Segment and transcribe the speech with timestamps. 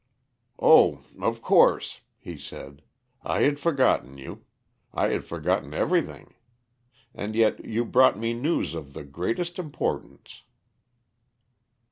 [0.59, 2.81] "Oh, of course," he said.
[3.23, 4.43] "I had forgotten you;
[4.91, 6.33] I had forgotten everything.
[7.13, 10.41] And yet you brought me news of the greatest importance."